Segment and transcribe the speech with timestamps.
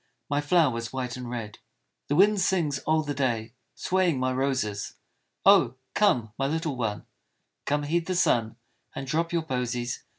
[0.31, 1.59] My flowers white and red."
[2.07, 4.95] The wind sings all the day Swaying my roses,"
[5.45, 7.05] Oh 1 come, my little one I
[7.67, 8.55] Come, heed the sun
[8.95, 10.01] And drop your posies